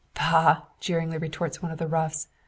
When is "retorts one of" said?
1.19-1.77